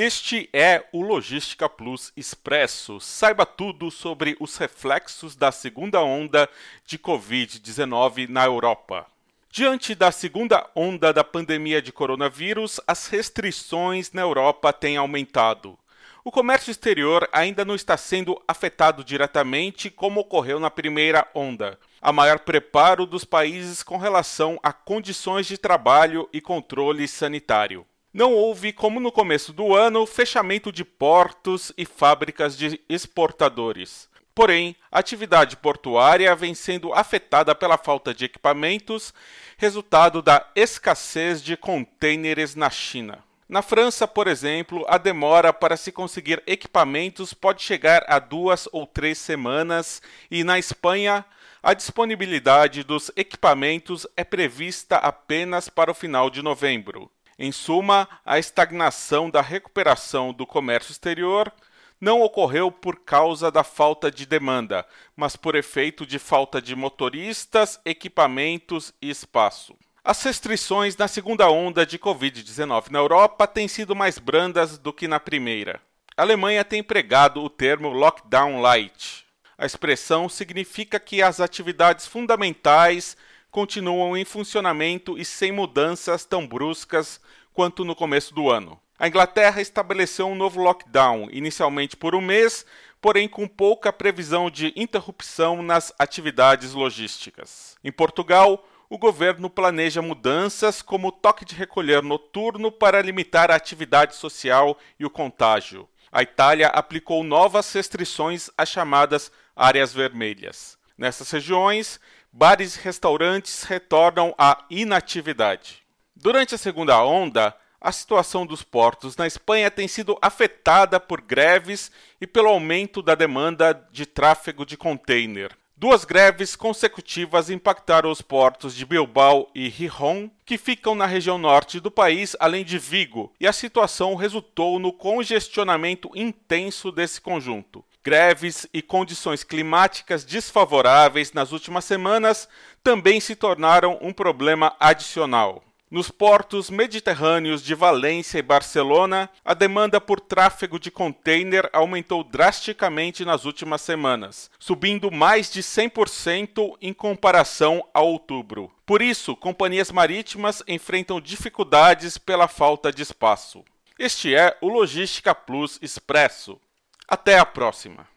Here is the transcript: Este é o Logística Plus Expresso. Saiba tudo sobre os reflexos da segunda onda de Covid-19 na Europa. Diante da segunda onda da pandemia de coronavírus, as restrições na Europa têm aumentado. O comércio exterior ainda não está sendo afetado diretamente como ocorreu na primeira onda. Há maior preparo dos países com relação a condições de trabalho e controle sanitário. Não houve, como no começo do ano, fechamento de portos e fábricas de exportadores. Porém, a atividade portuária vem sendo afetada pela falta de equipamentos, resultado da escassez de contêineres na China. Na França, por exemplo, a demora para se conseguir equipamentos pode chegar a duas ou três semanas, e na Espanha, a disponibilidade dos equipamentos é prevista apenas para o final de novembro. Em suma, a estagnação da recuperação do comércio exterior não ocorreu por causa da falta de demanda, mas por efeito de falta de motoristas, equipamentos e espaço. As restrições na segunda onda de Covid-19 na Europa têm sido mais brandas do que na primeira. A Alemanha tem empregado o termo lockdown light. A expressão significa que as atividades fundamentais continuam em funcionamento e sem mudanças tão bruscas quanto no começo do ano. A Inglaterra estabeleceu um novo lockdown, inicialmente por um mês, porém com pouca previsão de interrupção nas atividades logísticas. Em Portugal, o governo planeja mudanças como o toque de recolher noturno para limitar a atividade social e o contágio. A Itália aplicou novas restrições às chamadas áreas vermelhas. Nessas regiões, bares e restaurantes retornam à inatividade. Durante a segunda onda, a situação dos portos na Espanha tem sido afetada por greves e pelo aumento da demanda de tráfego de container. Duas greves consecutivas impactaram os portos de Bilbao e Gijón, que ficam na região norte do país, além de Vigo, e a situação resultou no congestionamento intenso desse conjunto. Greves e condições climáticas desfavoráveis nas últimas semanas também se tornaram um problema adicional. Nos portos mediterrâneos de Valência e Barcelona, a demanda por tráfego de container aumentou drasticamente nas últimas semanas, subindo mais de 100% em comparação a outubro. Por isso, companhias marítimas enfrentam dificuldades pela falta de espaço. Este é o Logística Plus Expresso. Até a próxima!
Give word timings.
Este 0.00 0.48
é 0.52 0.84
o 0.92 1.02
Logística 1.02 1.68
Plus 1.68 2.12
Expresso. 2.16 3.00
Saiba 3.00 3.44
tudo 3.44 3.90
sobre 3.90 4.36
os 4.38 4.56
reflexos 4.56 5.34
da 5.34 5.50
segunda 5.50 6.00
onda 6.00 6.48
de 6.86 6.96
Covid-19 6.96 8.28
na 8.28 8.44
Europa. 8.44 9.06
Diante 9.50 9.96
da 9.96 10.12
segunda 10.12 10.64
onda 10.72 11.12
da 11.12 11.24
pandemia 11.24 11.82
de 11.82 11.90
coronavírus, 11.90 12.80
as 12.86 13.08
restrições 13.08 14.12
na 14.12 14.22
Europa 14.22 14.72
têm 14.72 14.96
aumentado. 14.96 15.76
O 16.24 16.30
comércio 16.30 16.70
exterior 16.70 17.28
ainda 17.32 17.64
não 17.64 17.74
está 17.74 17.96
sendo 17.96 18.40
afetado 18.46 19.02
diretamente 19.02 19.90
como 19.90 20.20
ocorreu 20.20 20.60
na 20.60 20.70
primeira 20.70 21.26
onda. 21.34 21.76
Há 22.00 22.12
maior 22.12 22.38
preparo 22.38 23.04
dos 23.04 23.24
países 23.24 23.82
com 23.82 23.96
relação 23.96 24.60
a 24.62 24.72
condições 24.72 25.48
de 25.48 25.58
trabalho 25.58 26.28
e 26.32 26.40
controle 26.40 27.08
sanitário. 27.08 27.84
Não 28.18 28.34
houve, 28.34 28.72
como 28.72 28.98
no 28.98 29.12
começo 29.12 29.52
do 29.52 29.76
ano, 29.76 30.04
fechamento 30.04 30.72
de 30.72 30.84
portos 30.84 31.72
e 31.78 31.84
fábricas 31.84 32.58
de 32.58 32.80
exportadores. 32.88 34.08
Porém, 34.34 34.74
a 34.90 34.98
atividade 34.98 35.56
portuária 35.56 36.34
vem 36.34 36.52
sendo 36.52 36.92
afetada 36.92 37.54
pela 37.54 37.78
falta 37.78 38.12
de 38.12 38.24
equipamentos, 38.24 39.14
resultado 39.56 40.20
da 40.20 40.44
escassez 40.56 41.40
de 41.40 41.56
contêineres 41.56 42.56
na 42.56 42.68
China. 42.70 43.22
Na 43.48 43.62
França, 43.62 44.04
por 44.08 44.26
exemplo, 44.26 44.84
a 44.88 44.98
demora 44.98 45.52
para 45.52 45.76
se 45.76 45.92
conseguir 45.92 46.42
equipamentos 46.44 47.32
pode 47.32 47.62
chegar 47.62 48.04
a 48.08 48.18
duas 48.18 48.68
ou 48.72 48.84
três 48.84 49.18
semanas, 49.18 50.02
e 50.28 50.42
na 50.42 50.58
Espanha, 50.58 51.24
a 51.62 51.72
disponibilidade 51.72 52.82
dos 52.82 53.12
equipamentos 53.14 54.08
é 54.16 54.24
prevista 54.24 54.96
apenas 54.96 55.68
para 55.68 55.92
o 55.92 55.94
final 55.94 56.30
de 56.30 56.42
novembro. 56.42 57.08
Em 57.38 57.52
suma, 57.52 58.08
a 58.26 58.36
estagnação 58.36 59.30
da 59.30 59.40
recuperação 59.40 60.32
do 60.32 60.44
comércio 60.44 60.90
exterior 60.90 61.52
não 62.00 62.20
ocorreu 62.20 62.70
por 62.70 63.00
causa 63.00 63.48
da 63.48 63.62
falta 63.62 64.10
de 64.10 64.26
demanda, 64.26 64.84
mas 65.16 65.36
por 65.36 65.54
efeito 65.54 66.04
de 66.04 66.18
falta 66.18 66.60
de 66.60 66.74
motoristas, 66.74 67.80
equipamentos 67.84 68.92
e 69.00 69.08
espaço. 69.08 69.76
As 70.02 70.20
restrições 70.22 70.96
na 70.96 71.06
segunda 71.06 71.48
onda 71.48 71.86
de 71.86 71.98
Covid-19 71.98 72.90
na 72.90 72.98
Europa 72.98 73.46
têm 73.46 73.68
sido 73.68 73.94
mais 73.94 74.18
brandas 74.18 74.76
do 74.76 74.92
que 74.92 75.06
na 75.06 75.20
primeira. 75.20 75.80
A 76.16 76.22
Alemanha 76.22 76.64
tem 76.64 76.80
empregado 76.80 77.42
o 77.42 77.50
termo 77.50 77.90
lockdown 77.90 78.60
light. 78.60 79.24
A 79.56 79.64
expressão 79.64 80.28
significa 80.28 80.98
que 80.98 81.22
as 81.22 81.40
atividades 81.40 82.06
fundamentais 82.06 83.16
continuam 83.50 84.16
em 84.16 84.24
funcionamento 84.24 85.18
e 85.18 85.24
sem 85.24 85.52
mudanças 85.52 86.24
tão 86.24 86.46
bruscas 86.46 87.20
quanto 87.52 87.84
no 87.84 87.94
começo 87.94 88.34
do 88.34 88.50
ano. 88.50 88.80
A 88.98 89.06
Inglaterra 89.06 89.60
estabeleceu 89.60 90.26
um 90.26 90.34
novo 90.34 90.60
lockdown, 90.60 91.28
inicialmente 91.30 91.96
por 91.96 92.14
um 92.14 92.20
mês, 92.20 92.66
porém 93.00 93.28
com 93.28 93.46
pouca 93.46 93.92
previsão 93.92 94.50
de 94.50 94.72
interrupção 94.74 95.62
nas 95.62 95.92
atividades 95.98 96.72
logísticas. 96.72 97.76
Em 97.82 97.92
Portugal, 97.92 98.66
o 98.90 98.98
governo 98.98 99.50
planeja 99.50 100.02
mudanças 100.02 100.82
como 100.82 101.08
o 101.08 101.12
toque 101.12 101.44
de 101.44 101.54
recolher 101.54 102.02
noturno 102.02 102.72
para 102.72 103.02
limitar 103.02 103.50
a 103.50 103.54
atividade 103.54 104.16
social 104.16 104.76
e 104.98 105.04
o 105.04 105.10
contágio. 105.10 105.88
A 106.10 106.22
Itália 106.22 106.68
aplicou 106.68 107.22
novas 107.22 107.72
restrições 107.72 108.48
às 108.56 108.68
chamadas 108.68 109.30
áreas 109.54 109.92
vermelhas. 109.92 110.78
Nessas 110.96 111.30
regiões, 111.30 112.00
bares 112.32 112.76
e 112.76 112.80
restaurantes 112.80 113.62
retornam 113.62 114.34
à 114.38 114.64
inatividade. 114.70 115.82
Durante 116.14 116.54
a 116.54 116.58
segunda 116.58 117.02
onda, 117.02 117.54
a 117.80 117.92
situação 117.92 118.44
dos 118.44 118.62
portos 118.62 119.16
na 119.16 119.26
Espanha 119.26 119.70
tem 119.70 119.86
sido 119.86 120.18
afetada 120.20 120.98
por 120.98 121.20
greves 121.20 121.92
e 122.20 122.26
pelo 122.26 122.48
aumento 122.48 123.00
da 123.00 123.14
demanda 123.14 123.72
de 123.92 124.04
tráfego 124.04 124.66
de 124.66 124.76
container. 124.76 125.56
Duas 125.76 126.04
greves 126.04 126.56
consecutivas 126.56 127.48
impactaram 127.50 128.10
os 128.10 128.20
portos 128.20 128.74
de 128.74 128.84
Bilbao 128.84 129.48
e 129.54 129.70
Gijón, 129.70 130.28
que 130.44 130.58
ficam 130.58 130.92
na 130.96 131.06
região 131.06 131.38
norte 131.38 131.78
do 131.78 131.88
país, 131.88 132.34
além 132.40 132.64
de 132.64 132.80
Vigo, 132.80 133.32
e 133.38 133.46
a 133.46 133.52
situação 133.52 134.16
resultou 134.16 134.80
no 134.80 134.92
congestionamento 134.92 136.10
intenso 136.16 136.90
desse 136.90 137.20
conjunto. 137.20 137.84
Greves 138.04 138.66
e 138.72 138.80
condições 138.80 139.42
climáticas 139.42 140.24
desfavoráveis 140.24 141.32
nas 141.32 141.52
últimas 141.52 141.84
semanas 141.84 142.48
também 142.82 143.20
se 143.20 143.36
tornaram 143.36 143.98
um 144.00 144.12
problema 144.12 144.74
adicional. 144.78 145.62
Nos 145.90 146.10
portos 146.10 146.68
mediterrâneos 146.68 147.62
de 147.62 147.74
Valência 147.74 148.38
e 148.38 148.42
Barcelona, 148.42 149.30
a 149.42 149.54
demanda 149.54 149.98
por 149.98 150.20
tráfego 150.20 150.78
de 150.78 150.90
container 150.90 151.68
aumentou 151.72 152.22
drasticamente 152.22 153.24
nas 153.24 153.46
últimas 153.46 153.80
semanas, 153.80 154.50
subindo 154.58 155.10
mais 155.10 155.50
de 155.50 155.62
100% 155.62 156.76
em 156.82 156.92
comparação 156.92 157.82
a 157.94 158.02
outubro. 158.02 158.70
Por 158.84 159.00
isso, 159.00 159.34
companhias 159.34 159.90
marítimas 159.90 160.62
enfrentam 160.68 161.22
dificuldades 161.22 162.18
pela 162.18 162.48
falta 162.48 162.92
de 162.92 163.00
espaço. 163.00 163.64
Este 163.98 164.34
é 164.34 164.58
o 164.60 164.68
Logística 164.68 165.34
Plus 165.34 165.78
Expresso. 165.80 166.60
Até 167.08 167.38
a 167.38 167.46
próxima! 167.46 168.08